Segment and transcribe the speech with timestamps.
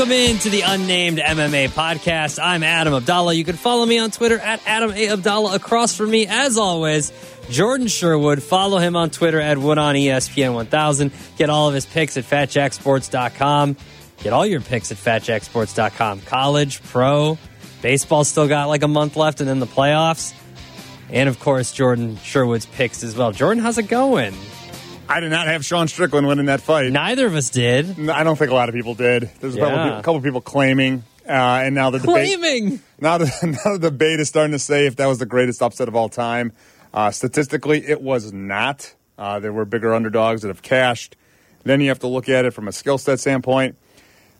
[0.00, 2.38] Welcome into the Unnamed MMA podcast.
[2.42, 3.36] I'm Adam Abdalla.
[3.36, 5.08] You can follow me on Twitter at Adam A.
[5.08, 5.54] Abdalla.
[5.54, 7.12] Across from me, as always,
[7.50, 8.42] Jordan Sherwood.
[8.42, 11.12] Follow him on Twitter at Wood on ESPN 1000.
[11.36, 13.76] Get all of his picks at FatJackSports.com.
[14.22, 16.22] Get all your picks at FatJackSports.com.
[16.22, 17.36] College, pro,
[17.82, 20.32] baseball still got like a month left, and then the playoffs.
[21.10, 23.32] And of course, Jordan Sherwood's picks as well.
[23.32, 24.34] Jordan, how's it going?
[25.10, 26.90] I did not have Sean Strickland winning that fight.
[26.92, 28.08] Neither of us did.
[28.08, 29.28] I don't think a lot of people did.
[29.40, 29.84] There's a, couple, Yeah.
[29.84, 32.38] people, a couple of people claiming, uh, and now the debate.
[32.38, 32.80] Claiming.
[33.00, 33.24] Now the,
[33.64, 36.08] now the debate is starting to say if that was the greatest upset of all
[36.08, 36.52] time.
[36.94, 38.94] Uh, statistically, it was not.
[39.18, 41.16] Uh, there were bigger underdogs that have cashed.
[41.64, 43.76] Then you have to look at it from a skill set standpoint.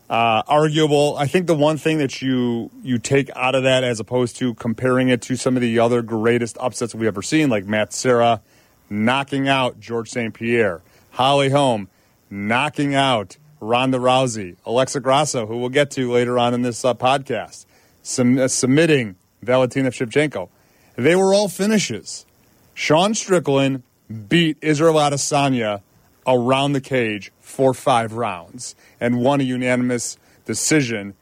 [0.09, 1.15] Uh, arguable.
[1.17, 4.53] I think the one thing that you you take out of that, as opposed to
[4.55, 8.41] comparing it to some of the other greatest upsets we've ever seen, like Matt Serra
[8.91, 10.33] knocking out George St.
[10.33, 10.81] Pierre,
[11.11, 11.87] Holly Holm
[12.29, 16.93] knocking out Ronda Rousey, Alexa Grasso, who we'll get to later on in this uh,
[16.93, 17.65] podcast,
[18.03, 20.49] sum- uh, submitting Valentina Shevchenko.
[20.95, 22.25] They were all finishes.
[22.73, 23.83] Sean Strickland
[24.29, 25.81] beat Israel Adesanya
[26.27, 31.13] around the cage for five rounds and won a unanimous decision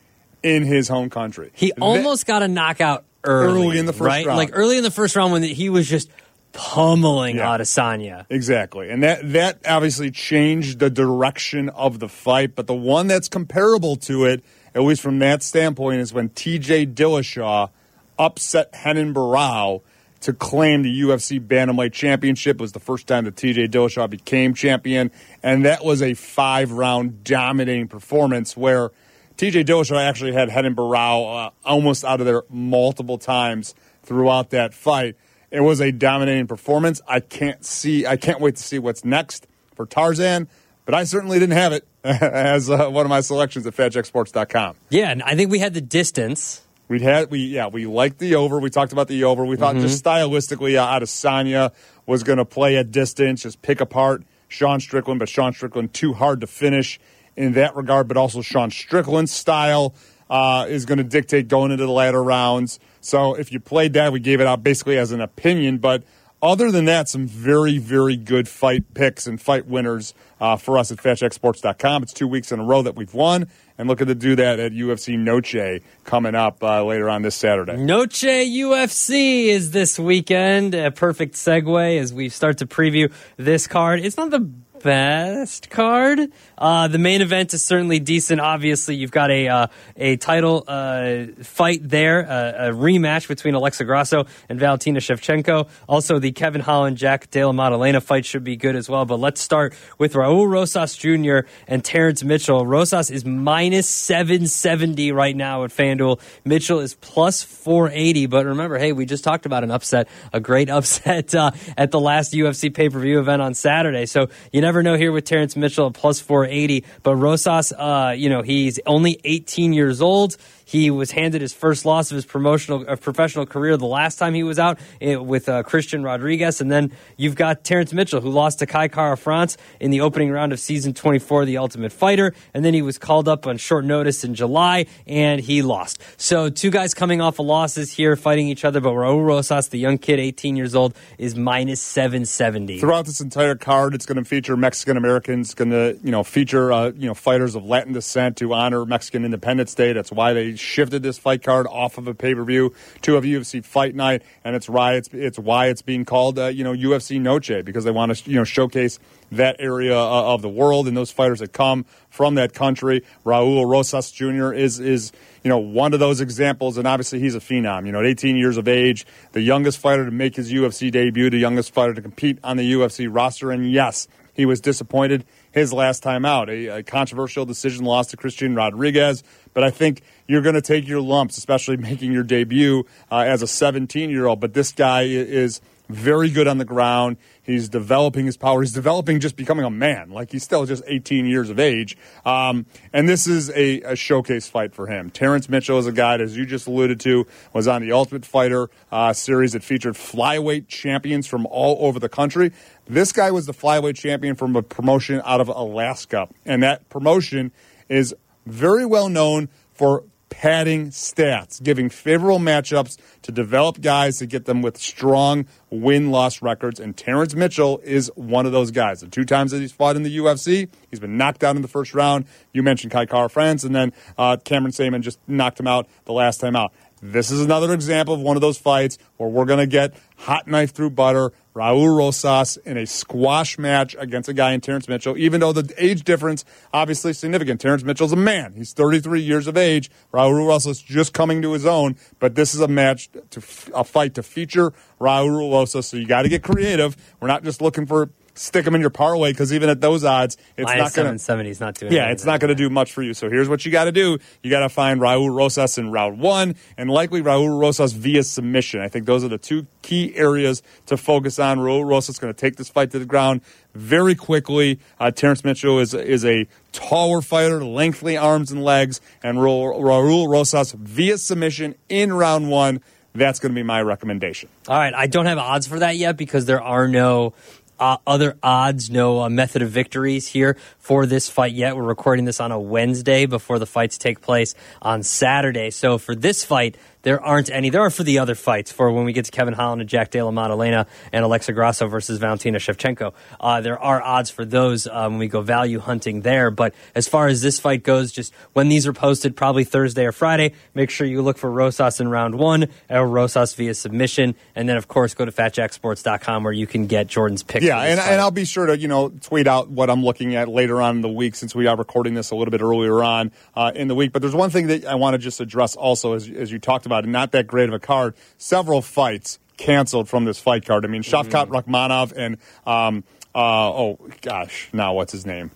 [0.42, 1.52] in his home country.
[1.54, 4.26] He almost got a knockout early, Early in the first right?
[4.26, 4.38] round.
[4.38, 6.10] Like early in the first round when he was just
[6.54, 7.58] pummeling Yeah.
[7.58, 8.26] Adesanya.
[8.30, 8.90] Exactly.
[8.90, 13.96] And that that obviously changed the direction of the fight, but the one that's comparable
[13.98, 17.70] to it, at least from that standpoint, is when TJ Dillashaw
[18.18, 19.82] upset Renan Barao
[20.22, 22.58] to claim the UFC Bantamweight Championship.
[22.58, 25.12] It was the first time that TJ Dillashaw became champion,
[25.42, 28.92] and that was a five-round dominating performance where
[29.38, 34.74] TJ Dillashaw actually had Renan Barao uh, almost out of there multiple times throughout that
[34.74, 35.16] fight.
[35.52, 37.02] It was a dominating performance.
[37.08, 38.06] I can't see.
[38.06, 40.48] I can't wait to see what's next for Tarzan.
[40.86, 44.76] But I certainly didn't have it as uh, one of my selections at FatJackSports.com.
[44.90, 46.64] Yeah, and I think we had the distance.
[46.88, 48.60] We'd had we yeah we liked the over.
[48.60, 49.46] We talked about the over.
[49.46, 51.72] We thought just stylistically, uh, Adesanya
[52.08, 56.14] was going to play at distance, just pick apart Sean Strickland, but Sean Strickland too
[56.14, 57.00] hard to finish
[57.36, 58.08] in that regard.
[58.08, 59.94] But also Sean Strickland's style
[60.32, 62.80] uh, is going to dictate going into the latter rounds.
[63.02, 66.04] So if you played that, we gave it out basically as an opinion, but.
[66.42, 70.90] Other than that, some very, very good fight picks and fight winners uh, for us
[70.90, 72.04] at FatJackSports.com.
[72.04, 74.72] It's two weeks in a row that we've won, and looking to do that at
[74.72, 77.76] UFC Noche coming up uh, later on this Saturday.
[77.76, 80.76] Noche UFC is this weekend.
[80.76, 84.00] A perfect segue as we start to preview this card.
[84.00, 84.50] It's not the
[84.82, 86.32] best card.
[86.58, 88.42] Uh, the main event is certainly decent.
[88.42, 93.86] Obviously, you've got a uh, a title uh, fight there, uh, a rematch between Alexa
[93.86, 95.70] Grasso and Valentina Shevchenko.
[95.88, 99.06] Also, the Kevin Holland Jack Della Maddalena fight should be good as well.
[99.06, 101.48] But let's start with Raul Rosas Jr.
[101.68, 102.66] and Terrence Mitchell.
[102.66, 106.20] Rosas is minus seven seventy right now at FanDuel.
[106.46, 108.26] Mitchell is plus four eighty.
[108.26, 112.00] But remember, hey, we just talked about an upset, a great upset uh, at the
[112.00, 114.06] last UFC pay per view event on Saturday.
[114.06, 116.86] So you never know here with Terrence Mitchell at plus 480.
[117.02, 120.38] But Rosas, uh, you know, he's only 18 years old.
[120.70, 124.36] He was handed his first loss of his promotional uh, professional career the last time
[124.36, 128.30] he was out eh, with uh, Christian Rodriguez, and then you've got Terrence Mitchell who
[128.30, 132.36] lost to Kai Kara France in the opening round of season 24, The Ultimate Fighter,
[132.54, 136.04] and then he was called up on short notice in July and he lost.
[136.18, 139.80] So two guys coming off of losses here fighting each other, but Raul Rosas, the
[139.80, 142.80] young kid, 18 years old, is minus 770.
[142.80, 145.54] Throughout this entire card, it's going to feature Mexican Americans.
[145.54, 149.26] Going to you know feature uh, you know fighters of Latin descent to honor Mexican
[149.26, 149.94] Independence Day.
[149.94, 153.22] That's why they shifted this fight card off of a pay per view to a
[153.22, 156.74] UFC Fight Night, and it's why it's it's why it's being called uh, you know
[156.74, 159.00] UFC Noche because they want to you know showcase
[159.32, 163.04] that area uh, of the world and those fighters that come from that country.
[163.26, 164.52] Raul Rosas Jr.
[164.54, 165.12] is is
[165.44, 167.86] you know one of those examples, and obviously he's a phenom.
[167.86, 171.30] You know, at 18 years of age, the youngest fighter to make his UFC debut,
[171.30, 174.08] the youngest fighter to compete on the UFC roster, and yes,
[174.40, 176.50] he was disappointed his last time out.
[176.50, 179.22] A, a controversial decision loss to Christian Rodriguez,
[179.54, 183.42] but I think you're going to take your lumps, especially making your debut uh, as
[183.42, 184.40] a 17 year old.
[184.40, 185.60] But this guy is
[185.90, 187.18] very good on the ground.
[187.42, 188.62] He's developing his power.
[188.62, 190.12] He's developing just becoming a man.
[190.12, 191.98] Like he's still just 18 years of age.
[192.26, 195.10] Um, and this is a, a showcase fight for him.
[195.10, 198.70] Terrence Mitchell is a guy, as you just alluded to, was on the Ultimate Fighter
[198.92, 202.52] uh, series that featured flyweight champions from all over the country.
[202.88, 206.28] This guy was the flyweight champion from a promotion out of Alaska.
[206.46, 207.52] And that promotion
[207.88, 208.14] is
[208.46, 214.62] very well known for padding stats, giving favorable matchups to develop guys to get them
[214.62, 216.80] with strong win loss records.
[216.80, 219.02] And Terrence Mitchell is one of those guys.
[219.02, 221.68] The two times that he's fought in the UFC, he's been knocked out in the
[221.68, 222.26] first round.
[222.54, 226.14] You mentioned Kai Kara France, and then uh, Cameron Saaiman just knocked him out the
[226.14, 226.74] last time out.
[227.02, 230.48] This is another example of one of those fights where we're going to get hot
[230.48, 231.32] knife through butter.
[231.60, 235.74] Raul Rosas in a squash match against a guy in Terrence Mitchell, even though the
[235.78, 237.60] age difference obviously significant.
[237.60, 238.54] Terrence Mitchell's a man.
[238.54, 239.92] He's 33 years of age.
[240.14, 244.14] Raul Rosas just coming to his own, but this is a match to a fight
[244.14, 244.72] to feature
[245.02, 245.88] Raul Rosas.
[245.88, 246.96] So you got to get creative.
[247.20, 248.10] We're not just looking for
[248.40, 251.20] stick them in your parlay because even at those odds, it's Minus not going to.
[251.20, 253.14] 770 is not doing Yeah, it's not going to do much for you.
[253.14, 256.20] So here's what you got to do: you got to find Raul Rosas in round
[256.20, 258.82] one, and likely Raul Rosas via submission.
[258.82, 261.60] I think those are the two key areas to focus on.
[261.60, 263.42] Raul Rosas is going to take this fight to the ground
[263.76, 264.80] very quickly.
[265.00, 270.72] Uh, Terrence Mitchell is is a taller fighter, lengthy arms and legs, and Raul Rosas
[270.72, 272.82] via submission in round one.
[273.16, 274.50] That's going to be my recommendation.
[274.68, 277.34] All right, I don't have odds for that yet because there are no
[277.80, 281.76] uh, other odds, no uh, method of victories here for this fight yet.
[281.76, 285.72] We're recording this on a Wednesday before the fights take place on Saturday.
[285.72, 287.70] So for this fight, there aren't any.
[287.70, 290.12] There are for the other fights for when we get to Kevin Holland and Jack
[290.12, 293.14] Della Maddalena and Alexa Grasso versus Valentina Shevchenko.
[293.40, 296.52] Uh, there are odds for those uh, when we go value hunting there.
[296.52, 300.12] But as far as this fight goes, just when these are posted, probably Thursday or
[300.12, 304.36] Friday, make sure you look for Rosas in round one or Rosas via submission.
[304.56, 307.62] And then, of course, go to fatjacksports.com where you can get Jordan's pick.
[307.62, 308.12] Yeah, and, fight.
[308.12, 310.98] and I'll be sure to you know tweet out what I'm looking at later on
[310.98, 313.88] in the week since we are recording this a little bit earlier on uh, in
[313.88, 314.12] the week.
[314.12, 316.86] But there's one thing that I want to just address also as as you talked
[316.90, 318.16] about, and not that great of a card.
[318.38, 320.86] Several fights canceled from this fight card.
[320.86, 323.04] I mean, Shavkat Rakhmonov and um,
[323.36, 325.52] uh, oh gosh, now what's his name?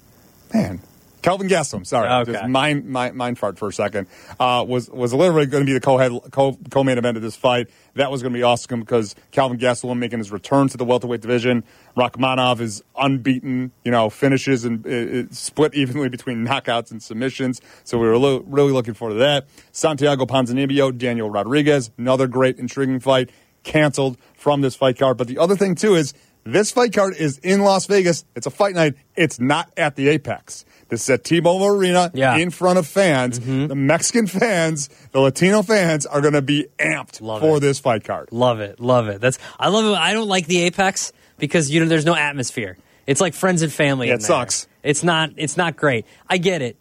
[0.54, 0.82] Man.
[1.24, 2.34] Kelvin Gastelum, sorry, Okay.
[2.34, 4.08] just mind, mind mind fart for a second.
[4.40, 7.70] Uh, was was literally going to be the co-head co co-main event of this fight.
[7.96, 11.22] That was going to be awesome because Kelvin Gastelum making his return to the welterweight
[11.22, 11.64] division.
[11.98, 17.62] Rakhmonov is unbeaten, you know, finishes and it, it split evenly between knockouts and submissions.
[17.86, 19.48] So we were lo- really looking forward to that.
[19.72, 23.30] Santiago Ponzinibbio, Daniel Rodriguez, another great intriguing fight,
[23.64, 25.16] canceled from this fight card.
[25.18, 26.14] But the other thing too is
[26.46, 28.26] this fight card is in Las Vegas.
[28.36, 28.96] It's a fight night.
[29.16, 30.66] It's not at the Apex.
[30.90, 32.36] This is at T-Mobile Arena Yeah.
[32.38, 33.40] in front of fans.
[33.40, 33.68] Mm-hmm.
[33.68, 37.60] The Mexican fans, the Latino fans are going to be amped Love for it.
[37.62, 38.30] this fight card.
[38.32, 39.22] Love it, love it.
[39.22, 39.98] That's I love it.
[39.98, 42.78] I don't like the Apex because you know there's no atmosphere.
[43.08, 44.08] It's like friends and family.
[44.10, 44.28] Yeah, it there.
[44.28, 44.68] sucks.
[44.84, 45.32] It's not.
[45.38, 46.06] It's not great.
[46.30, 46.78] I get it,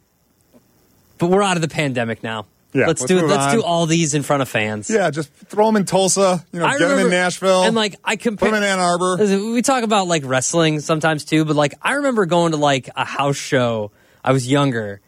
[1.18, 2.46] but we're out of the pandemic now.
[2.74, 3.54] Yeah, let's, let's do move let's on.
[3.56, 4.88] do all these in front of fans.
[4.88, 6.44] Yeah, just throw them in Tulsa.
[6.52, 7.64] You know, I get them in Nashville.
[7.64, 8.50] and like I put compare.
[8.50, 9.16] them in Ann Arbor.
[9.18, 13.04] We talk about like wrestling sometimes too, but like I remember going to like a
[13.04, 13.90] house show.
[14.24, 15.00] I was younger,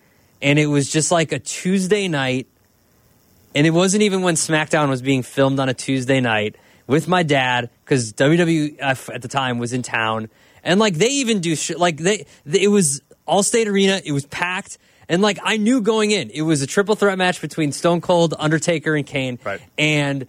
[0.43, 2.49] and it was just like a Tuesday night,
[3.55, 6.57] and it wasn't even when SmackDown was being filmed on a Tuesday night
[6.87, 10.29] with my dad because WWF at the time was in town,
[10.63, 14.03] and like they even do sh- like they, they it was Allstate Arena.
[14.05, 14.77] It was packed.
[15.09, 18.35] And like I knew going in, it was a triple threat match between Stone Cold,
[18.39, 19.39] Undertaker, and Kane.
[19.45, 19.61] Right.
[19.79, 20.27] And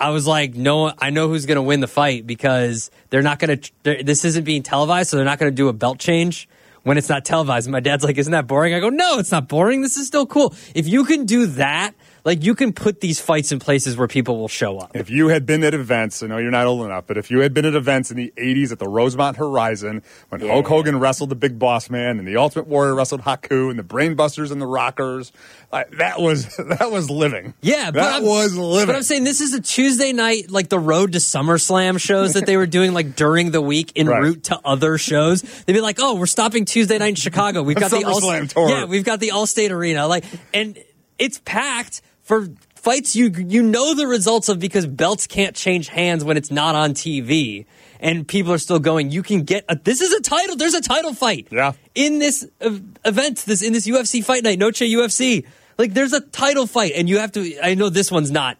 [0.00, 3.38] I was like, no, I know who's going to win the fight because they're not
[3.38, 4.02] going to.
[4.02, 6.48] This isn't being televised, so they're not going to do a belt change
[6.84, 7.66] when it's not televised.
[7.66, 8.74] And my dad's like, isn't that boring?
[8.74, 9.82] I go, no, it's not boring.
[9.82, 10.54] This is still cool.
[10.74, 11.94] If you can do that,
[12.28, 14.94] like you can put these fights in places where people will show up.
[14.94, 17.38] If you had been at events, I know you're not old enough, but if you
[17.40, 20.52] had been at events in the 80s at the Rosemont Horizon when Yeah.
[20.52, 23.82] Hulk Hogan wrestled the Big Boss Man and the Ultimate Warrior wrestled Haku and the
[23.82, 25.32] Brainbusters and the Rockers,
[25.72, 27.54] uh, that was that was living.
[27.62, 28.86] Yeah, but that I'm, was living.
[28.88, 32.44] But I'm saying this is a Tuesday night, like the Road to SummerSlam shows that
[32.44, 34.22] they were doing like during the week en Right.
[34.22, 35.40] route to other shows.
[35.42, 37.62] They'd be like, "Oh, we're stopping Tuesday night in Chicago.
[37.62, 38.68] We've got the All- SummerSlam tour.
[38.68, 40.06] Yeah, we've got the Allstate Arena.
[40.06, 40.78] Like, and
[41.18, 46.22] it's packed for fights you you know the results of because belts can't change hands
[46.22, 47.64] when it's not on TV.
[48.00, 49.10] And people are still going.
[49.10, 50.54] You can get a, this is a title.
[50.54, 51.48] There's a title fight.
[51.50, 51.72] Yeah.
[51.96, 55.44] In this event, this in this UFC fight night, Noche UFC.
[55.78, 57.58] Like there's a title fight, and you have to.
[57.60, 58.58] I know this one's not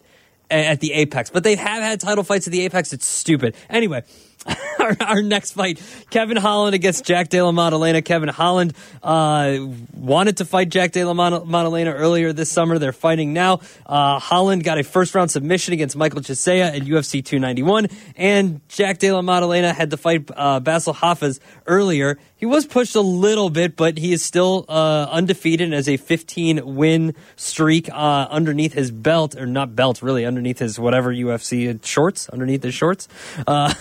[0.50, 2.92] at the Apex, but they have had title fights at the Apex.
[2.92, 3.54] It's stupid.
[3.68, 4.02] Anyway,
[4.78, 8.02] our, our next fight: Kevin Holland against Jack Della Maddalena.
[8.02, 9.58] Kevin Holland uh,
[9.94, 12.78] wanted to fight Jack Della Mad- Maddalena earlier this summer.
[12.78, 13.60] They're fighting now.
[13.86, 18.98] Uh, Holland got a first round submission against Michael Chiesa at UFC 291, and Jack
[18.98, 22.18] Della Maddalena had to fight uh, Bassil Hafez earlier.
[22.38, 26.76] He was pushed a little bit, but he is still uh, undefeated has a 15
[26.76, 32.28] win streak uh, underneath his belt, or not belt, really, underneath his whatever UFC shorts,
[32.28, 33.08] underneath his shorts.
[33.44, 33.74] Uh,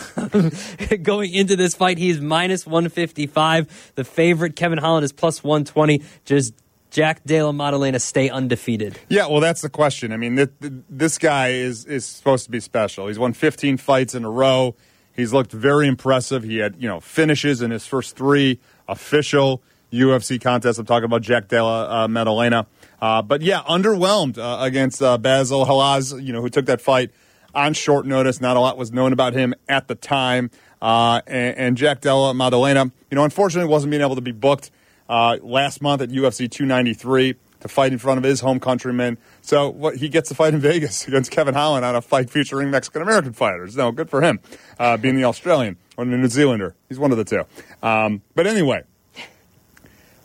[1.04, 3.92] going into this fight, he's minus 155.
[3.94, 6.02] The favorite, Kevin Holland, is plus 120.
[6.26, 6.56] Just
[6.90, 9.00] Jack Della Maddalena stay undefeated?
[9.08, 10.12] Yeah, well, that's the question.
[10.12, 13.06] I mean, th- th- this guy is is supposed to be special.
[13.06, 14.76] He's won 15 fights in a row.
[15.18, 16.44] He's looked very impressive.
[16.44, 20.78] He had you know finishes in his first three official UFC contests.
[20.78, 22.68] I'm talking about Jack Della uh, Maddalena.
[23.02, 27.12] Uh, but yeah, underwhelmed uh, against uh, Basil Halaz, you know, who took that fight
[27.54, 28.40] on short notice.
[28.40, 30.52] Not a lot was known about him at the time.
[30.82, 34.70] Uh, and, and, Jack Della Maddalena, you know, unfortunately wasn't being able to be booked
[35.10, 39.18] uh, last month at UFC 293 to fight in front of his home countrymen.
[39.42, 42.72] So what, he gets to fight in Vegas against Kevin Holland on a fight featuring
[42.72, 43.76] Mexican American fighters.
[43.76, 44.40] No, good for him,
[44.80, 46.76] uh, being the Australian or the New Zealander.
[46.90, 47.44] He's one of the two.
[47.82, 48.84] Um, but anyway,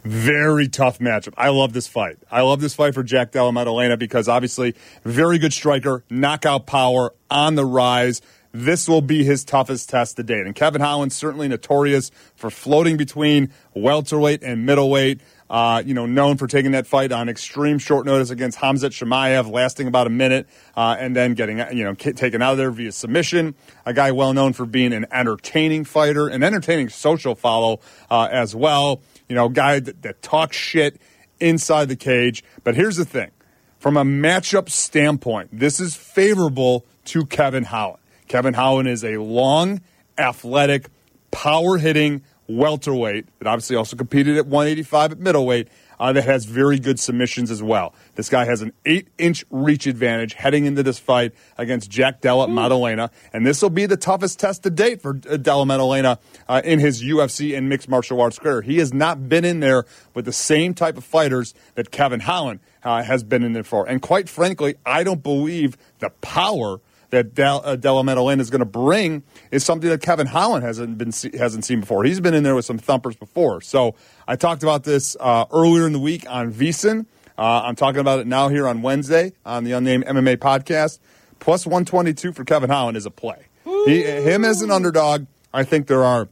[0.05, 1.35] very tough matchup.
[1.37, 2.19] I love this fight.
[2.31, 4.75] I love this fight for Jack Della Maddalena because obviously
[5.05, 8.21] very good striker, knockout power on the rise.
[8.51, 10.45] This will be his toughest test to date.
[10.45, 15.21] And Kevin Holland certainly notorious for floating between welterweight and middleweight.
[15.53, 19.53] Uh, you know, known for taking that fight on extreme short notice against Hamzat Chimaev,
[19.53, 22.91] lasting about a minute, uh, and then getting, you know, taken out of there via
[22.91, 23.55] submission.
[23.85, 27.81] A guy well known for being an entertaining fighter, an entertaining social follow
[28.11, 31.01] uh, as well you know, guy that, that talks shit
[31.41, 32.45] inside the cage.
[32.65, 33.31] But here's the thing
[33.79, 38.03] from a matchup standpoint, this is favorable to Kevin Holland.
[38.29, 39.81] Kevin Holland is a long,
[40.19, 40.89] athletic,
[41.31, 45.69] power hitting welterweight that obviously also competed at 185 at middleweight
[46.03, 47.95] uh, that has very good submissions as well.
[48.17, 52.49] This guy has an eight inch reach advantage heading into this fight against Jack Della
[52.49, 53.11] Maddalena.
[53.33, 56.19] And this will be the toughest test to date for uh, Della Maddalena
[56.49, 58.63] uh, in his UFC and mixed martial arts career.
[58.63, 62.59] He has not been in there with the same type of fighters that Kevin Holland
[62.83, 63.89] uh, has been in there for.
[63.89, 66.81] And quite frankly, I don't believe the power
[67.13, 71.65] that Del, uh, is going to bring is something that Kevin Holland hasn't been hasn't
[71.65, 72.05] seen before.
[72.05, 73.61] He's been in there with some thumpers before.
[73.61, 73.95] So
[74.27, 77.05] I talked about this uh, earlier in the week on VSiN.
[77.37, 81.01] Uh, I'm talking about it now here on Wednesday on the Unnamed MMA podcast.
[81.39, 83.47] Plus 122 for Kevin Holland is a play.
[83.65, 86.29] He, him as an underdog, I think there are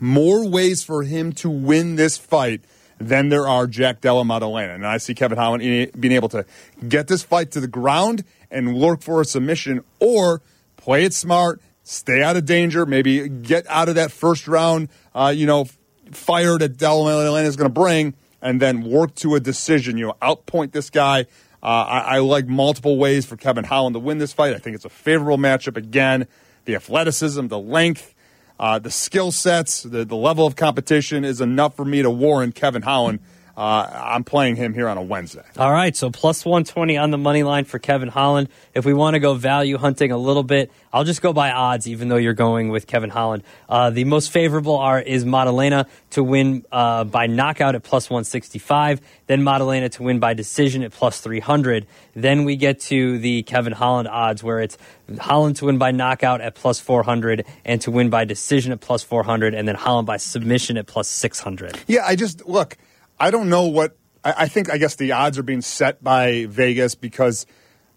[0.00, 2.62] more ways for him to win this fight
[3.00, 4.74] than there are Jack Della Maddalena.
[4.74, 5.62] And I see Kevin Holland
[5.98, 6.44] being able to
[6.86, 10.42] get this fight to the ground and work for a submission or
[10.76, 15.32] play it smart, stay out of danger, maybe get out of that first round, uh,
[15.34, 15.66] you know,
[16.12, 19.96] fire that Della Maddalena is going to bring, and then work to a decision.
[19.96, 21.26] You know, outpoint this guy.
[21.62, 24.54] Uh, I, I, like multiple ways for Kevin Holland to win this fight.
[24.54, 26.26] I think it's a favorable matchup again.
[26.64, 28.14] The athleticism, the length,
[28.60, 32.54] uh, the skill sets, the, the level of competition is enough for me to warrant
[32.54, 33.18] Kevin Holland
[33.60, 35.44] uh, I'm playing him here on a Wednesday.
[35.58, 38.48] All right, so plus 120 on the money line for Kevin Holland.
[38.72, 41.86] If we want to go value hunting a little bit, I'll just go by odds,
[41.86, 43.42] even though you're going with Kevin Holland.
[43.68, 49.02] Uh, the most favorable are is Maddalena to win uh, by knockout at plus 165,
[49.26, 51.86] then Maddalena to win by decision at plus 300.
[52.14, 54.78] Then we get to the Kevin Holland odds, where it's
[55.18, 59.02] Holland to win by knockout at plus 400 and to win by decision at plus
[59.02, 61.78] 400, and then Holland by submission at plus 600.
[61.86, 62.78] Yeah, I just look.
[63.20, 64.70] I don't know what I, I, think.
[64.70, 67.46] I guess the odds are being set by Vegas because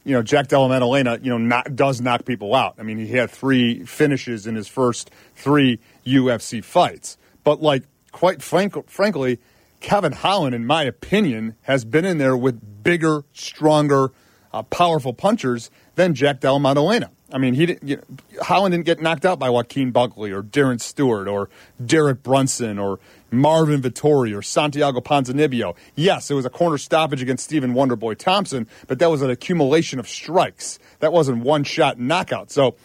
[0.03, 2.75] you know Jack Della Maddalena, you know, not, does knock people out.
[2.77, 7.18] I mean, he had three finishes in his first three UFC fights.
[7.46, 9.39] But like, quite frank, frankly,
[9.80, 14.12] Kevin Holland, in my opinion, has been in there with bigger, stronger,
[14.53, 17.12] uh, powerful punchers than Jack Della Maddalena.
[17.34, 18.03] I mean, he didn't, you know,
[18.44, 21.50] Holland didn't get knocked out by Joaquin Buckley or Darren Stewart or
[21.84, 23.00] Derek Brunson or
[23.34, 25.75] Marvin Vettori or Santiago Ponzinibbio.
[25.96, 30.00] Yes, it was a corner stoppage against Stephen Wonderboy Thompson, but that was an accumulation
[30.00, 30.80] of strikes.
[31.00, 32.52] That wasn't one shot knockout.
[32.52, 32.75] So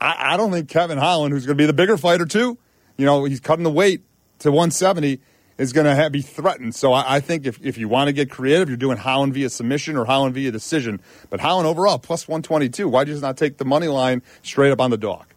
[0.00, 2.58] I, I don't think Kevin Holland, who's going to be the bigger fighter too,
[2.96, 4.02] you know, he's cutting the weight
[4.40, 5.20] to 170
[5.58, 6.74] is going to be threatened.
[6.74, 9.48] So I, I, think if, if you want to get creative, you're doing Holland via
[9.48, 11.00] submission or Holland via decision.
[11.30, 12.88] But Holland overall, plus 122.
[12.88, 15.31] Why just not take the money line straight up on the dog?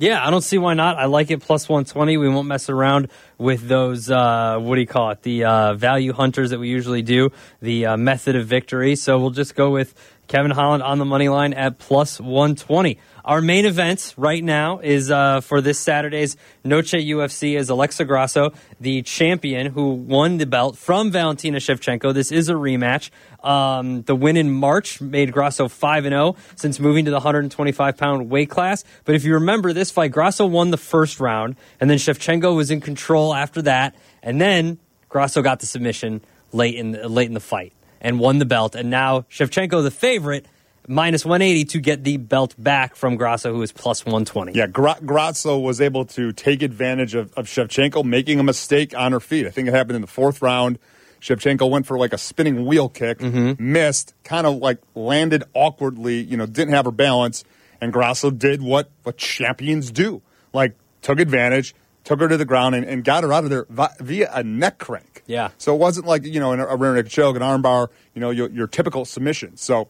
[0.00, 0.96] Yeah, I don't see why not.
[0.96, 2.18] I like it plus 120.
[2.18, 5.22] We won't mess around with those, uh, what do you call it?
[5.22, 8.94] The uh, value hunters that we usually do, the uh, method of victory.
[8.94, 9.94] So we'll just go with
[10.28, 12.98] Kevin Holland on the money line at plus 120.
[13.24, 18.52] Our main event right now is uh, for this Saturday's Noche UFC is Alexa Grasso,
[18.78, 22.12] the champion who won the belt from Valentina Shevchenko.
[22.12, 23.10] This is a rematch.
[23.42, 28.30] Um, the win in March made Grasso 5 0 since moving to the 125 pound
[28.30, 28.84] weight class.
[29.04, 32.70] But if you remember this fight, Grasso won the first round, and then Shevchenko was
[32.70, 33.94] in control after that.
[34.22, 36.20] And then Grasso got the submission
[36.52, 38.74] late in the, late in the fight and won the belt.
[38.74, 40.46] And now Shevchenko, the favorite,
[40.88, 44.52] minus 180 to get the belt back from Grasso, who is plus 120.
[44.52, 49.12] Yeah, Gra- Grasso was able to take advantage of, of Shevchenko making a mistake on
[49.12, 49.46] her feet.
[49.46, 50.78] I think it happened in the fourth round.
[51.20, 53.72] Shevchenko went for like a spinning wheel kick, mm-hmm.
[53.72, 57.44] missed, kind of like landed awkwardly, you know, didn't have her balance,
[57.80, 61.74] and Grasso did what what champions do, like took advantage,
[62.04, 64.42] took her to the ground, and, and got her out of there vi- via a
[64.42, 65.22] neck crank.
[65.26, 65.50] Yeah.
[65.58, 68.48] So it wasn't like you know a rear naked choke, an armbar, you know, your,
[68.50, 69.56] your typical submission.
[69.56, 69.88] So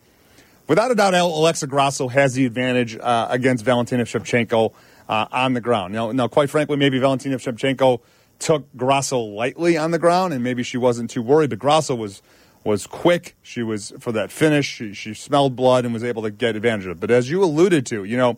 [0.66, 4.72] without a doubt, Alexa Grasso has the advantage uh, against Valentina Shevchenko
[5.08, 5.94] uh, on the ground.
[5.94, 8.00] Now, now, quite frankly, maybe Valentina Shevchenko
[8.38, 11.50] took Grasso lightly on the ground, and maybe she wasn't too worried.
[11.50, 12.22] But Grasso was
[12.64, 13.36] was quick.
[13.42, 14.66] She was for that finish.
[14.66, 17.00] She, she smelled blood and was able to get advantage of it.
[17.00, 18.36] But as you alluded to, you know,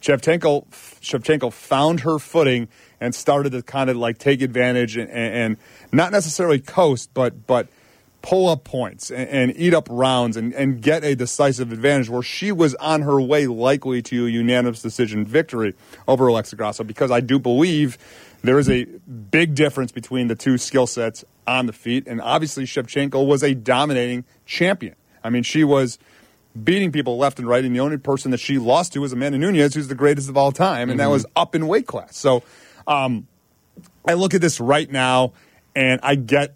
[0.00, 2.68] Shevchenko Shevchenko found her footing
[3.00, 5.56] and started to kind of like take advantage and, and,
[5.92, 7.68] not necessarily coast, but but
[8.20, 12.22] pull up points and, and eat up rounds and, and get a decisive advantage where
[12.22, 15.74] she was on her way likely to a unanimous decision victory
[16.06, 17.96] over Alexa Grasso because I do believe
[18.42, 22.06] there is a big difference between the two skill sets on the feet.
[22.06, 24.94] And obviously, Shevchenko was a dominating champion.
[25.24, 25.98] I mean, she was
[26.64, 29.38] beating people left and right, and the only person that she lost to was Amanda
[29.38, 32.16] Nunes, who's the greatest of all time, and that was up in weight class.
[32.16, 32.42] So
[32.86, 33.26] um,
[34.06, 35.32] I look at this right now,
[35.74, 36.54] and I get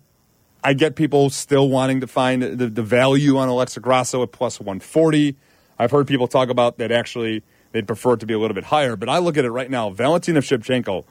[0.65, 4.61] I get people still wanting to find the, the value on Alexa Grasso at plus
[4.61, 5.37] 140.
[5.79, 7.43] I've heard people talk about that actually
[7.73, 9.71] they'd prefer it to be a little bit higher, but I look at it right
[9.71, 9.91] now.
[9.91, 11.05] Valentina Shevchenko,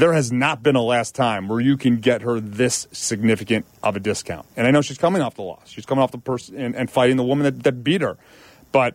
[0.00, 3.96] there has not been a last time where you can get her this significant of
[3.96, 4.46] a discount.
[4.56, 5.68] And I know she's coming off the loss.
[5.68, 8.18] She's coming off the person and, and fighting the woman that, that beat her.
[8.72, 8.94] But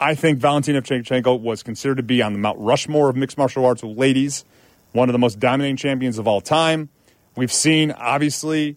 [0.00, 3.66] I think Valentina Shevchenko was considered to be on the Mount Rushmore of mixed martial
[3.66, 4.44] arts with ladies,
[4.92, 6.88] one of the most dominating champions of all time.
[7.36, 8.76] We've seen, obviously,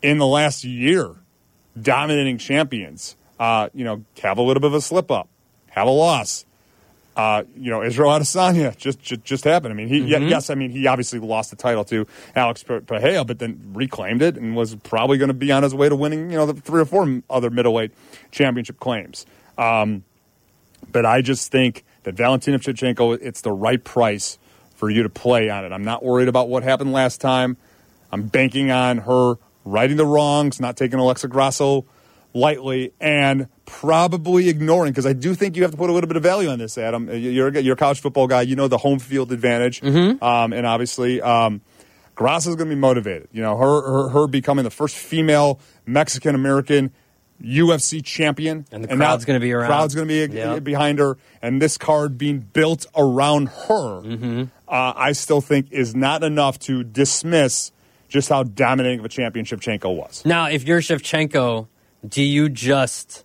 [0.00, 1.16] in the last year,
[1.80, 5.28] dominating champions, uh, you know, have a little bit of a slip up,
[5.70, 6.46] have a loss.
[7.16, 9.72] Uh, you know, Israel Adesanya just, just just happened.
[9.72, 10.26] I mean, he Mm-hmm.
[10.28, 14.20] yes, I mean he obviously lost the title to Alex Pe- Pereira, but then reclaimed
[14.20, 16.54] it and was probably going to be on his way to winning, you know, the
[16.60, 17.92] three or four other middleweight
[18.32, 19.26] championship claims.
[19.56, 20.02] Um,
[20.90, 24.38] but I just think that Valentina Shevchenko, it's the right price
[24.74, 25.70] for you to play on it.
[25.72, 27.56] I'm not worried about what happened last time.
[28.10, 31.86] I'm banking on her righting the wrongs, not taking Alexa Grasso
[32.34, 36.16] lightly, and probably ignoring because I do think you have to put a little bit
[36.16, 37.08] of value on this, Adam.
[37.10, 38.42] You're a, you're a college football guy.
[38.42, 41.20] You know the home field advantage, um, and obviously.
[41.22, 41.60] Um,
[42.16, 43.26] Grasso's going to be motivated.
[43.32, 46.92] You know, her, her her becoming the first female Mexican American
[47.42, 49.66] UFC champion, And the crowd's gonna be around.
[49.66, 50.60] Crowd's going to be Yeah.
[50.60, 54.42] behind her, and this card being built around her, Mm-hmm.
[54.68, 57.72] uh, I still think is not enough to dismiss
[58.08, 60.22] just how dominating of a champion Shevchenko was.
[60.24, 61.66] Now, if you're Shevchenko,
[62.06, 63.24] do you just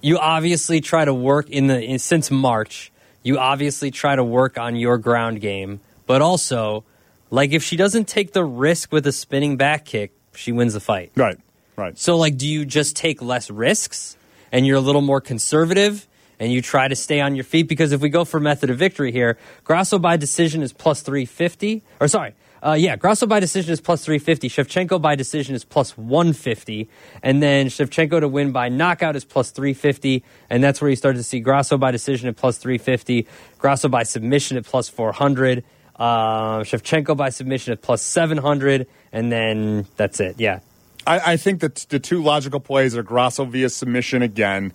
[0.00, 4.58] you obviously try to work in the in, since March, you obviously try to work
[4.58, 6.84] on your ground game, but also
[7.30, 10.80] like if she doesn't take the risk with a spinning back kick, she wins the
[10.80, 11.12] fight.
[11.16, 11.38] Right,
[11.76, 11.98] right.
[11.98, 14.16] So like do you just take less risks
[14.52, 16.06] and you're a little more conservative
[16.40, 18.78] and you try to stay on your feet because if we go for method of
[18.78, 23.72] victory here, Grasso by decision is plus 350 or sorry, uh, yeah, Grasso by decision
[23.72, 24.48] is plus 350.
[24.48, 26.88] Shevchenko by decision is plus 150.
[27.22, 30.24] And then Shevchenko to win by knockout is plus 350.
[30.50, 33.26] And that's where you start to see Grasso by decision at plus 350,
[33.58, 35.64] Grasso by submission at plus 400,
[35.96, 38.86] uh, Shevchenko by submission at plus 700.
[39.12, 40.36] And then that's it.
[40.38, 40.60] Yeah.
[41.06, 44.72] I, I think that the two logical plays are Grasso via submission again.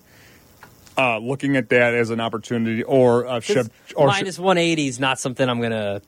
[0.95, 5.19] Uh, looking at that as an opportunity, or uh, Shev, or minus 180 is not
[5.19, 6.03] something I'm going to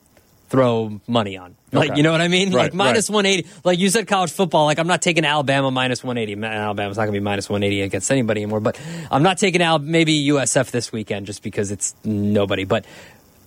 [0.48, 1.56] throw money on.
[1.72, 1.96] Like, Okay.
[1.98, 2.52] you know what I mean?
[2.52, 3.14] Right, like, minus right.
[3.16, 3.48] 180.
[3.64, 4.64] Like, you said college football.
[4.66, 6.36] Like, I'm not taking Alabama minus 180.
[6.36, 8.60] Man, Alabama's not going to be minus 180 against anybody anymore.
[8.60, 8.80] But
[9.10, 12.64] I'm not taking Al- maybe USF this weekend just because it's nobody.
[12.64, 12.84] But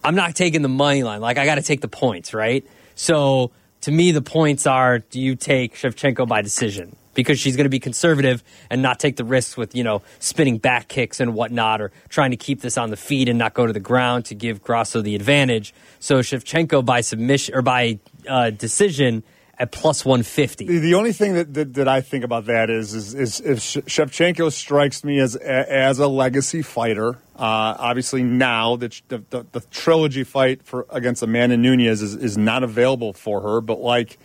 [0.03, 1.21] I'm not taking the money line.
[1.21, 2.65] Like, I got to take the points, right?
[2.95, 6.95] So, to me, the points are do you take Shevchenko by decision?
[7.19, 10.57] Because she's going to be conservative and not take the risks with, you know, spinning
[10.57, 13.65] back kicks and whatnot, or trying to keep this on the feet and not go
[13.65, 15.73] to the ground to give Grasso the advantage.
[15.99, 19.23] So Shevchenko by submission or by uh, decision
[19.59, 20.79] at plus 150.
[20.79, 24.51] The, only thing that, that, that I think about that is is, is if Shevchenko
[24.53, 27.17] strikes me as as a legacy fighter.
[27.35, 32.37] Uh, obviously, now that the, the, the trilogy fight for against Amanda Nunes is, is
[32.37, 34.17] not available for her, but like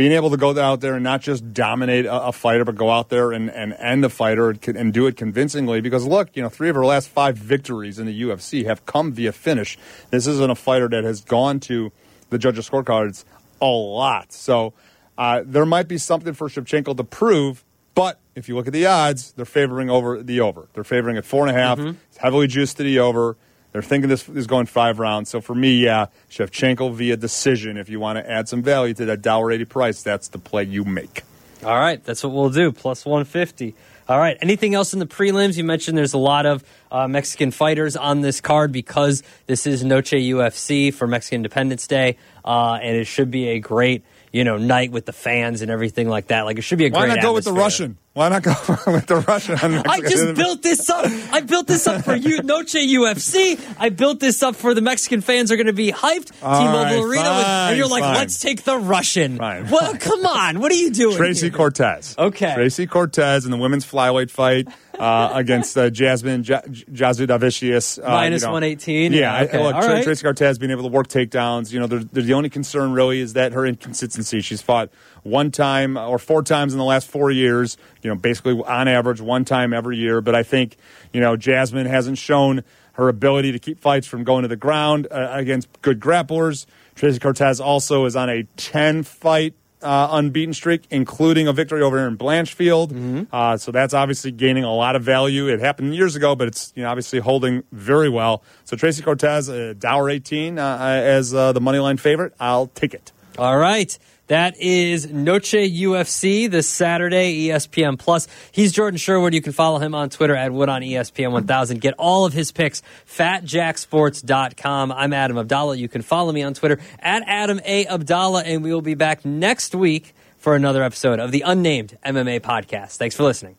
[0.00, 2.88] being able to go out there and not just dominate a, a fighter, but go
[2.88, 5.82] out there and, and end the fighter and, and do it convincingly.
[5.82, 9.12] Because look, you know, three of her last five victories in the UFC have come
[9.12, 9.76] via finish.
[10.08, 11.92] This isn't a fighter that has gone to
[12.30, 13.24] the judges' scorecards
[13.60, 14.32] a lot.
[14.32, 14.72] So
[15.18, 17.62] uh, there might be something for Shevchenko to prove.
[17.94, 20.68] But if you look at the odds, they're favoring over the over.
[20.72, 21.78] They're favoring at four and a half.
[22.08, 23.36] It's heavily juiced to the over.
[23.72, 25.30] They're thinking this is going five rounds.
[25.30, 27.76] So for me, yeah, Shevchenko via decision.
[27.76, 30.64] If you want to add some value to that dollar eighty price, that's the play
[30.64, 31.22] you make.
[31.62, 32.72] All right, that's what we'll do.
[32.72, 33.74] Plus 150.
[34.08, 34.36] All right.
[34.40, 35.56] Anything else in the prelims?
[35.56, 39.84] You mentioned there's a lot of uh, Mexican fighters on this card because this is
[39.84, 44.56] Noche UFC for Mexican Independence Day, uh, and it should be a great you know
[44.58, 46.42] night with the fans and everything like that.
[46.42, 47.08] Like it should be a Why great.
[47.10, 47.52] Why not go with the.
[47.52, 47.98] Russian?
[48.12, 48.50] Why not go
[48.92, 49.56] with the Russian?
[49.86, 51.06] I just built this up.
[51.32, 53.58] I built this up for you, Noche UFC.
[53.78, 56.32] I built this up for the Mexican fans are going to be hyped.
[56.42, 58.14] All T-Mobile right, Arena, with- and you're like, fine.
[58.16, 59.38] let's take the Russian.
[59.38, 59.70] Fine.
[59.70, 61.16] Well, come on, what are you doing?
[61.16, 61.56] Tracy here?
[61.56, 62.16] Cortez.
[62.18, 62.52] Okay.
[62.54, 64.66] Tracy Cortez in the women's flyweight fight
[65.00, 66.60] uh, against uh, Jasmine J-
[66.92, 67.98] Jasudavicius.
[68.02, 68.52] Uh, Minus you know.
[68.52, 69.12] 118?
[69.12, 69.62] Yeah, Yeah, I- okay.
[69.62, 70.04] look, All right.
[70.04, 71.72] Tracy Cortez being able to work takedowns.
[71.72, 74.40] You know, they're, they're the only concern really is that her inconsistency.
[74.40, 74.90] She's fought
[75.22, 77.76] one time or four times in the last four years.
[78.02, 80.20] You know, basically on average one time every year.
[80.20, 80.76] But I think
[81.12, 85.06] you know Jasmine hasn't shown her ability to keep fights from going to the ground
[85.10, 86.66] uh, against good grapplers.
[86.94, 91.98] Tracy Cortez also is on a ten fight uh, unbeaten streak, including a victory over
[91.98, 93.28] Erin Blanchfield.
[93.32, 95.48] Uh, so that's obviously gaining a lot of value.
[95.48, 98.42] It happened years ago, but it's you know obviously holding very well.
[98.64, 102.34] So Tracy Cortez, uh, Dower eighteen uh, as uh, the money line favorite.
[102.40, 103.12] I'll take it.
[103.38, 103.96] All right.
[104.30, 108.28] That is Noche UFC this Saturday, ESPN Plus.
[108.52, 109.34] He's Jordan Sherwood.
[109.34, 111.80] You can follow him on Twitter at Wood on ESPN 1000.
[111.80, 114.92] Get all of his picks, fatjacksports.com.
[114.92, 115.76] I'm Adam Abdalla.
[115.76, 117.86] You can follow me on Twitter at Adam A.
[117.86, 122.38] Abdalla, and we will be back next week for another episode of the Unnamed MMA
[122.38, 122.98] Podcast.
[122.98, 123.56] Thanks for listening.